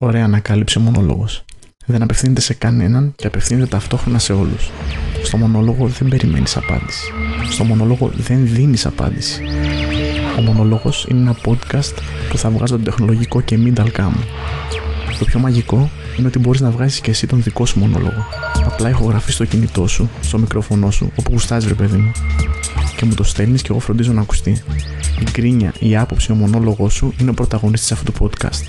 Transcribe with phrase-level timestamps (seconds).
[0.00, 1.44] Ωραία ανακάλυψε ο μονόλογος.
[1.86, 4.70] Δεν απευθύνεται σε κανέναν και απευθύνεται ταυτόχρονα σε όλους.
[5.22, 7.12] Στο μονόλογο δεν περιμένεις απάντηση.
[7.50, 9.42] Στο μονόλογο δεν δίνεις απάντηση.
[10.38, 11.94] Ο μονόλογος είναι ένα podcast
[12.30, 14.24] που θα βγάζει τον τεχνολογικό και μην ταλκάμου.
[15.18, 18.24] Το πιο μαγικό είναι ότι μπορείς να βγάζεις και εσύ τον δικό σου μονόλογο.
[18.64, 22.12] Απλά ηχογραφείς στο κινητό σου, στο μικρόφωνο σου, όπου γουστάζει ρε παιδί μου.
[22.96, 24.50] Και μου το στέλνεις και εγώ φροντίζω να ακουστεί.
[25.20, 28.62] Η γκρίνια, η άποψη, ο μονόλογο σου είναι ο πρωταγωνιστής αυτού του podcast.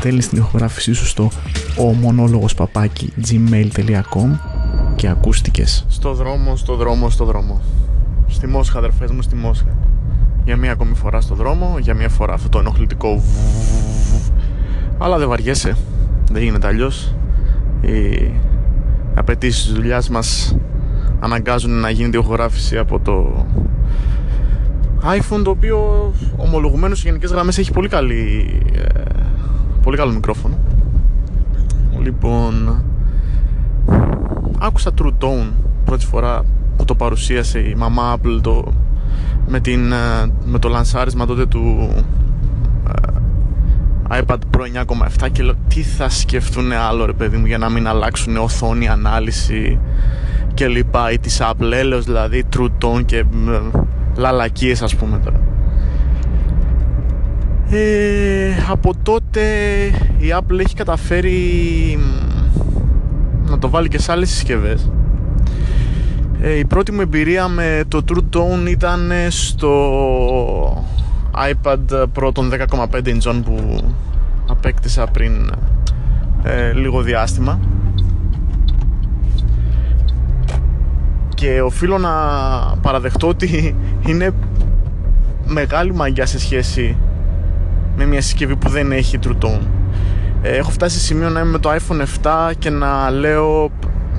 [0.00, 1.30] Στέλνεις την ηχογράφησή σου στο
[1.78, 4.38] ο μονόλογος παπάκι gmail.com
[4.96, 5.84] και ακούστηκες.
[5.88, 7.60] Στο δρόμο, στο δρόμο, στο δρόμο.
[8.26, 9.76] Στη Μόσχα, αδερφές μου, στη Μόσχα.
[10.44, 14.28] Για μία ακόμη φορά στο δρόμο, για μία φορά αυτό το ενοχλητικό βουβουβουβ.
[14.98, 15.76] Αλλά δεν βαριέσαι.
[16.32, 17.14] Δεν γίνεται αλλιώς.
[17.80, 18.30] Οι
[19.14, 20.56] απαιτήσεις της δουλειάς μας
[21.20, 23.46] αναγκάζουν να γίνει ηχογράφηση από το
[25.02, 29.19] iPhone το οποίο ομολογουμένως σε γενικές γραμμές έχει πολύ, καλή, ε,
[29.90, 30.58] πολύ καλό μικρόφωνο.
[32.02, 32.82] Λοιπόν,
[34.58, 35.52] άκουσα True Tone
[35.84, 36.44] πρώτη φορά
[36.76, 38.72] που το παρουσίασε η μαμά Apple το,
[39.48, 41.94] με, την, ε, με το λανσάρισμα τότε του
[44.08, 44.84] ε, iPad Pro
[45.22, 48.88] 9,7 και λέω τι θα σκεφτούν άλλο ρε παιδί μου για να μην αλλάξουν οθόνη,
[48.88, 49.78] ανάλυση
[50.54, 53.24] και λοιπά ή της Apple έλεος δηλαδή True Tone και
[54.16, 55.40] λαλακίες ας πούμε τώρα
[57.72, 59.19] ε, από τότε
[60.18, 61.98] η Apple έχει καταφέρει
[63.44, 64.90] να το βάλει και σε άλλες συσκευές.
[66.40, 70.84] Ε, η πρώτη μου εμπειρία με το True Tone ήταν στο
[71.34, 73.84] iPad Pro των 10,5 inch που
[74.48, 75.52] απέκτησα πριν
[76.42, 77.60] ε, λίγο διάστημα.
[81.34, 82.10] Και οφείλω να
[82.82, 83.76] παραδεχτώ ότι
[84.08, 84.30] είναι
[85.46, 86.96] μεγάλη μαγιά σε σχέση
[88.04, 89.66] με μια συσκευή που δεν έχει True Tone.
[90.42, 93.70] Ε, έχω φτάσει σε σημείο να είμαι με το iPhone 7 και να λέω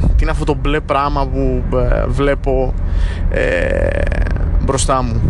[0.00, 2.74] τι είναι αυτό το μπλε πράγμα που ε, βλέπω
[3.30, 3.88] ε,
[4.64, 5.20] μπροστά μου.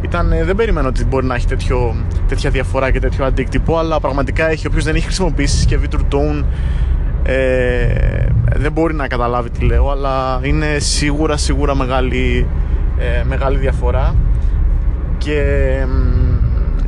[0.00, 1.94] Ήταν, δεν περιμένω ότι μπορεί να έχει τέτοιο,
[2.28, 4.66] τέτοια διαφορά και τέτοιο αντίκτυπο, αλλά πραγματικά έχει.
[4.66, 6.44] Όποιος δεν έχει χρησιμοποιήσει συσκευή True Tone
[7.22, 12.46] ε, δεν μπορεί να καταλάβει τι λέω αλλά είναι σίγουρα σίγουρα μεγάλη,
[12.98, 14.14] ε, μεγάλη διαφορά
[15.18, 15.42] και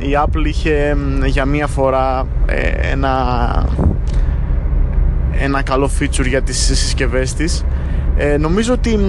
[0.01, 3.65] η Apple είχε για μία φορά ε, ένα,
[5.39, 7.65] ένα καλό feature για τις συσκευές της.
[8.17, 8.99] Ε, νομίζω ότι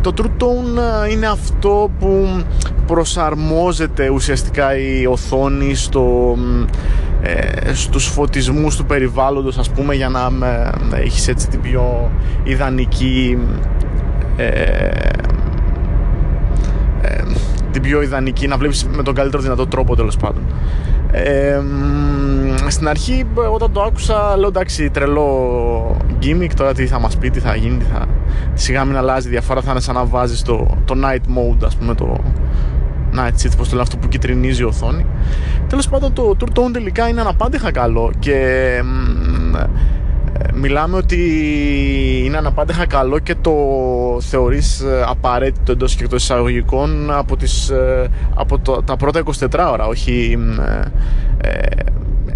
[0.00, 2.42] το True Tone είναι αυτό που
[2.86, 6.36] προσαρμόζεται ουσιαστικά η οθόνη στο,
[7.22, 12.10] ε, στους φωτισμούς του περιβάλλοντος ας πούμε για να, να έχεις έτσι την πιο
[12.44, 13.38] ιδανική
[14.36, 14.90] ε, ε,
[17.74, 20.42] την πιο ιδανική να βλέπεις με τον καλύτερο δυνατό τρόπο τέλος πάντων.
[21.12, 21.60] Ε,
[22.68, 27.40] στην αρχή όταν το άκουσα λέω εντάξει τρελό gimmick τώρα τι θα μας πει, τι
[27.40, 28.06] θα γίνει τι θα...
[28.54, 31.94] σιγά μην αλλάζει διαφορά θα είναι σαν να βάζεις το, το night mode ας πούμε
[31.94, 32.20] το,
[33.12, 35.06] να έτσι, πώς το λέω αυτό που κυτρινίζει η οθόνη.
[35.68, 38.34] Τέλος πάντων το Tour Tone τελικά είναι αναπάντηχα καλό και
[39.56, 39.66] ε,
[40.54, 41.18] μιλάμε ότι
[42.24, 43.52] είναι αναπάντηχα καλό και το
[44.20, 49.68] θεωρείς ε, απαραίτητο εντός και εκτός εισαγωγικών από, τις, ε, από το, τα πρώτα 24
[49.72, 50.38] ώρα όχι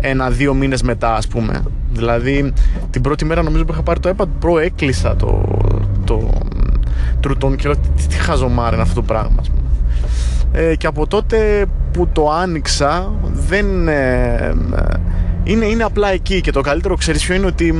[0.02, 1.62] ένα-δύο μήνες μετά ας πούμε.
[1.92, 2.52] Δηλαδή
[2.90, 5.42] την πρώτη μέρα νομίζω που είχα πάρει το iPad Pro έκλεισα το,
[6.04, 6.30] το
[7.24, 9.62] True Tone και λέω τι, τι χαζομάρα είναι αυτό το πράγμα ας πούμε.
[10.52, 14.54] Ε, και από τότε που το άνοιξα δεν ε,
[15.44, 17.74] είναι, είναι απλά εκεί και το καλύτερο ξέρεις ποιο είναι ότι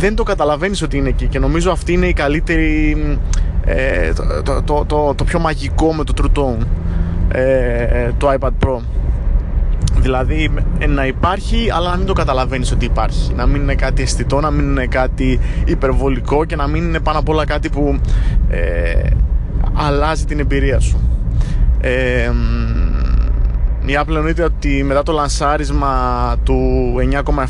[0.00, 2.96] δεν το καταλαβαίνεις ότι είναι εκεί και νομίζω αυτή είναι η καλύτερη
[3.64, 6.66] ε, το, το, το, το, πιο μαγικό με το True Tone
[7.32, 8.78] ε, το iPad Pro.
[9.96, 10.50] Δηλαδή
[10.88, 13.34] να υπάρχει αλλά να μην το καταλαβαίνεις ότι υπάρχει.
[13.34, 17.18] Να μην είναι κάτι αισθητό, να μην είναι κάτι υπερβολικό Και να μην είναι πάνω
[17.18, 18.00] απ' όλα κάτι που
[18.48, 19.10] ε,
[19.74, 21.00] αλλάζει την εμπειρία σου.
[21.80, 22.30] Ε,
[23.86, 26.58] η Apple εννοείται ότι μετά το λανσάρισμα του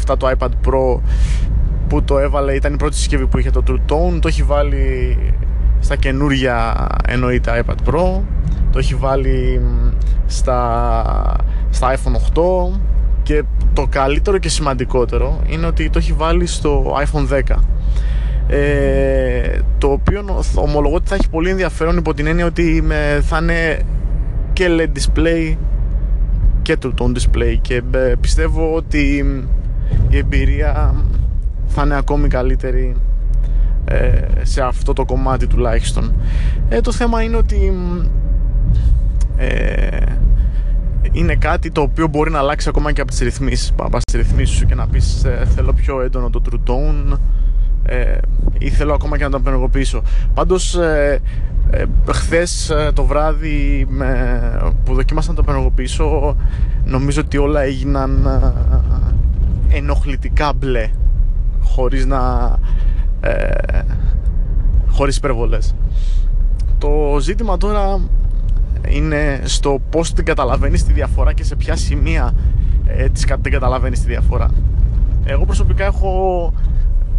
[0.07, 1.01] 9,7 το iPad Pro
[1.91, 4.19] που το έβαλε ήταν η πρώτη συσκευή που είχε το True Tone.
[4.21, 5.17] Το έχει βάλει
[5.81, 8.21] στα καινούρια εννοείται iPad Pro.
[8.73, 9.61] Το έχει βάλει
[10.27, 11.37] στα,
[11.71, 12.39] στα iPhone
[12.73, 12.79] 8
[13.23, 13.43] και
[13.73, 17.57] το καλύτερο και σημαντικότερο είναι ότι το έχει βάλει στο iPhone 10
[18.47, 22.85] ε, το οποίο ομολογώ ότι θα έχει πολύ ενδιαφέρον υπό την έννοια ότι
[23.21, 23.81] θα είναι
[24.53, 25.57] και LED display
[26.63, 27.57] και το tone display.
[27.61, 29.25] Και ε, πιστεύω ότι
[30.09, 30.95] η εμπειρία
[31.71, 32.97] θα είναι ακόμη καλύτερη
[33.85, 36.15] ε, σε αυτό το κομμάτι τουλάχιστον.
[36.69, 37.73] Ε, το θέμα είναι ότι
[41.13, 43.73] είναι κάτι το οποίο μπορεί να αλλάξει ακόμα και από τις ρυθμίσεις.
[43.77, 47.19] Από τις ρυθμίσεις σου και να πεις ε, θέλω πιο έντονο το true tone
[47.85, 48.19] ε,
[48.59, 50.03] ή θέλω ακόμα και να το απενεργοποιήσω.
[50.35, 51.21] Πάντως ε,
[51.71, 54.41] ε, χθες ε, το βράδυ με,
[54.85, 56.37] που δοκίμασα να το απενεργοποιήσω
[56.85, 58.27] νομίζω ότι όλα έγιναν
[59.67, 60.91] ε, ενοχλητικά μπλε
[61.75, 62.55] χωρίς να
[63.21, 63.83] ε,
[64.91, 65.75] χωρίς υπερβολές.
[66.79, 68.01] Το ζήτημα τώρα
[68.89, 72.35] είναι στο πώς την καταλαβαίνεις τη διαφορά και σε ποια σημεία
[72.87, 73.09] ε,
[73.43, 74.51] την καταλαβαίνεις τη διαφορά.
[75.25, 76.53] Εγώ προσωπικά έχω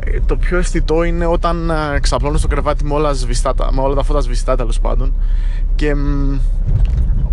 [0.06, 3.95] ε, το πιο αισθητό είναι όταν ε, ξαπλώνω στο κρεβάτι με όλα, σβηστά, με όλα
[3.95, 5.13] τα φώτα σβηστά τέλος πάντων.
[5.75, 5.95] Και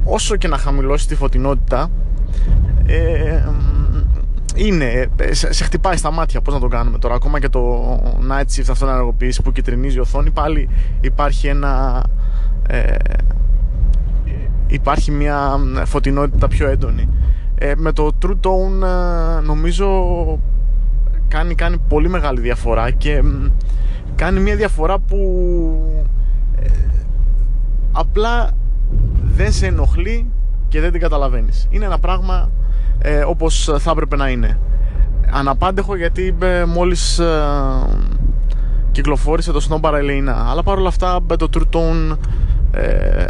[0.04, 1.90] όσο και να χαμηλώσει τη φωτεινότητα
[2.86, 3.42] ε,
[4.58, 7.94] είναι, ε, σε, σε, χτυπάει στα μάτια πώς να το κάνουμε τώρα ακόμα και το
[8.30, 10.68] night shift αυτό να ενεργοποιήσει που κυτρινίζει η οθόνη πάλι
[11.00, 12.04] υπάρχει ένα
[12.68, 12.96] ε,
[14.66, 17.08] υπάρχει μια φωτεινότητα πιο έντονη
[17.54, 19.88] ε, με το True Tone νομίζω
[21.28, 23.22] κάνει, κάνει πολύ μεγάλη διαφορά και
[24.14, 25.18] κάνει μια διαφορά που
[26.56, 26.68] ε,
[27.92, 28.50] απλά
[29.22, 30.26] δεν σε ενοχλεί
[30.68, 31.66] και δεν την καταλαβαίνεις.
[31.70, 32.50] Είναι ένα πράγμα
[32.98, 34.58] ε, όπως θα έπρεπε να είναι.
[35.30, 37.42] Αναπάντεχο γιατί ε, μόλις ε,
[38.92, 42.16] κυκλοφόρησε το Snow Elena αλλά παρόλα αυτά το True Tone
[42.72, 43.24] ε,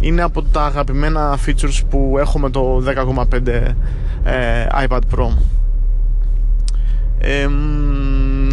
[0.00, 2.82] είναι από τα αγαπημένα features που έχω με το
[3.32, 5.28] 10,5 ε, iPad Pro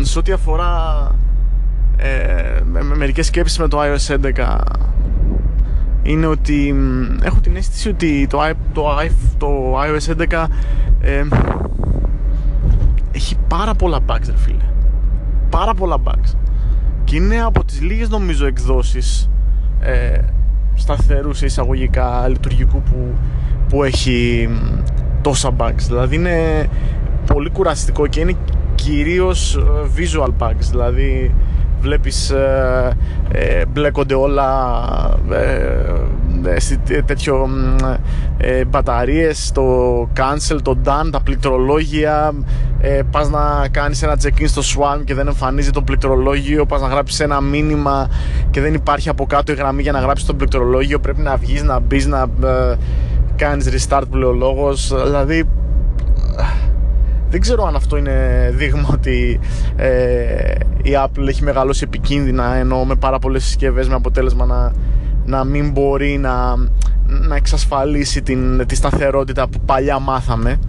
[0.02, 1.12] σε ό,τι αφορά
[1.98, 4.58] ε, με, μερικές σκέψεις με το iOS 11
[6.06, 6.76] είναι ότι
[7.24, 8.40] έχω την αίσθηση ότι το,
[8.74, 8.86] το,
[9.38, 10.46] το iOS 11
[13.12, 14.64] έχει πάρα πολλά bugs ρε φίλε.
[15.50, 16.36] Πάρα πολλά bugs.
[17.04, 19.30] Και είναι από τις λίγες νομίζω εκδόσεις
[19.80, 20.20] ε,
[20.76, 23.16] σταθερούς σε εισαγωγικά λειτουργικού που,
[23.70, 24.50] που έχει
[25.22, 25.82] τόσα bugs.
[25.88, 26.68] Δηλαδή είναι
[27.26, 28.36] πολύ κουραστικό και είναι
[28.76, 29.62] κυρίως ε,
[29.98, 30.70] visual bugs.
[30.70, 31.36] Δηλαδή
[31.86, 32.98] βλέπεις ε,
[33.32, 34.40] ε, μπλέκονται όλα
[35.32, 37.50] ε, τέτοιο
[38.38, 39.64] ε, μπαταρίες το
[40.18, 42.34] cancel, το done, τα πληκτρολόγια
[42.80, 46.88] ε, πας να κάνεις ένα check-in στο Swan και δεν εμφανίζει το πληκτρολόγιο πας να
[46.88, 48.10] γράψεις ένα μήνυμα
[48.52, 51.64] και δεν υπάρχει από κάτω η γραμμή για να γράψεις το πληκτρολόγιο πρέπει να βγεις,
[51.64, 52.76] να μπεις, να ε,
[53.36, 55.48] κάνεις restart που λέει ο λόγος δηλαδή
[57.36, 59.40] δεν ξέρω αν αυτό είναι δείγμα ότι
[59.76, 60.54] ε,
[60.84, 64.74] η Apple έχει μεγαλώσει επικίνδυνα ενώ με πάρα πολλές συσκευές με αποτέλεσμα να,
[65.26, 66.56] να μην μπορεί να,
[67.08, 70.60] να εξασφαλίσει την, τη σταθερότητα που παλιά μάθαμε.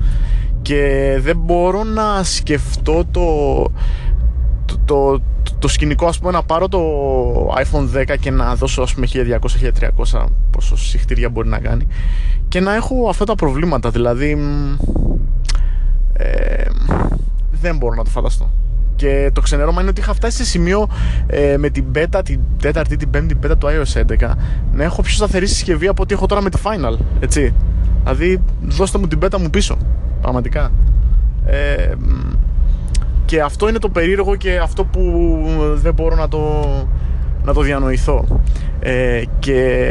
[0.62, 3.62] Και δεν μπορώ να σκεφτώ το,
[4.64, 5.20] το, το,
[5.58, 6.80] το σκηνικό ας πούμε να πάρω το
[7.48, 9.06] iPhone 10 και να δώσω ας πούμε
[10.14, 11.86] 1200-1300 πόσο συχτήρια μπορεί να κάνει
[12.48, 13.90] και να έχω αυτά τα προβλήματα.
[13.90, 14.38] Δηλαδή
[16.16, 16.64] ε,
[17.50, 18.50] δεν μπορώ να το φανταστώ.
[18.96, 20.88] Και το ξενέρωμα είναι ότι είχα φτάσει σε σημείο
[21.26, 24.32] ε, με την beta, την τέταρτη, την πέμπτη beta του iOS 11
[24.72, 26.98] να έχω πιο σταθερή συσκευή από ό,τι έχω τώρα με τη Final.
[27.20, 27.54] Έτσι.
[28.02, 29.78] Δηλαδή, δώστε μου την beta μου πίσω.
[30.20, 30.70] Πραγματικά.
[31.46, 31.94] Ε,
[33.24, 36.64] και αυτό είναι το περίεργο και αυτό που δεν μπορώ να το,
[37.46, 38.24] να το διανοηθώ.
[38.80, 39.88] Ε, και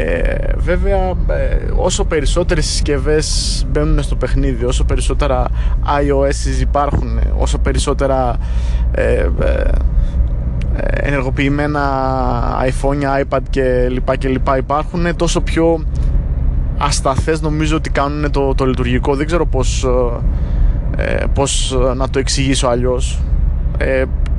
[0.56, 5.48] βέβαια ε, όσο περισσότερες συσκευές μπαίνουν στο παιχνίδι όσο περισσότερα
[5.86, 8.38] iOS υπάρχουν όσο περισσότερα
[8.92, 9.30] ε, ε,
[10.78, 11.81] ενεργοποιημένα
[12.66, 15.85] iPhone, iPad και λοιπά και λοιπά υπάρχουν τόσο πιο
[16.78, 19.16] ασταθές νομίζω ότι κάνουν το, το λειτουργικό.
[19.16, 19.88] Δεν ξέρω πως,
[21.33, 23.19] πως να το εξηγήσω αλλιώς.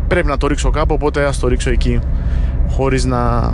[0.08, 2.00] Πρέπει να το ρίξω κάπου οπότε ας το ρίξω εκεί
[2.68, 3.52] χωρίς να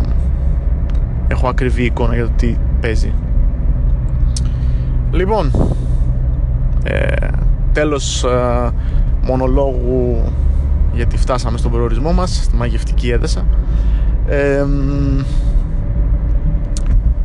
[1.29, 3.13] έχω ακριβή εικόνα για το τι παίζει.
[5.11, 5.51] Λοιπόν
[6.85, 7.29] ε,
[7.73, 8.71] τέλος ε,
[9.23, 10.23] μονολόγου
[10.93, 13.47] γιατί φτάσαμε στον προορισμό μας στη μαγευτική έδεσα.
[14.27, 14.65] Ε,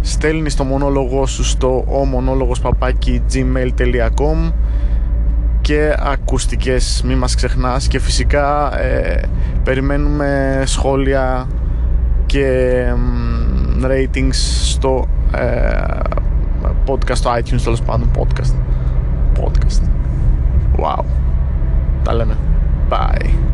[0.01, 4.51] στέλνεις το μονόλογο σου στο ο μονόλογος παπάκι gmail.com
[5.62, 7.88] και ακουστικές μη μας ξεχνάς.
[7.88, 9.22] Και φυσικά ε,
[9.63, 11.48] περιμένουμε σχόλια
[12.27, 12.84] και
[13.84, 16.00] ratings στο ε,
[16.86, 18.55] podcast, στο iTunes τέλο πάντων podcast
[19.39, 19.84] podcast
[20.79, 21.03] wow
[22.03, 22.38] τα λέμε
[22.89, 23.47] bye